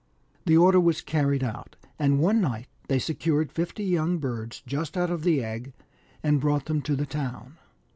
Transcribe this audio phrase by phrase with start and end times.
[0.47, 5.11] The order was carried out, and one night they secured fifty young birds just out
[5.11, 5.73] of the egg,
[6.23, 7.57] and brought them to the town.